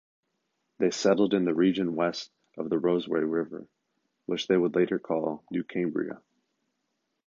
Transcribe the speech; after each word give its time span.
They 0.79 0.89
settled 0.89 1.35
in 1.35 1.45
the 1.45 1.53
region 1.53 1.93
west 1.93 2.31
of 2.57 2.71
the 2.71 2.79
Roseway 2.79 3.21
river, 3.23 3.67
which 4.25 4.47
they 4.47 4.57
would 4.57 4.73
later 4.75 4.97
call 4.97 5.43
New 5.51 5.63
Cambria. 5.63 6.19